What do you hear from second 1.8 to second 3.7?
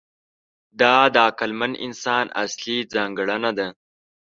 انسان اصلي ځانګړنه ده.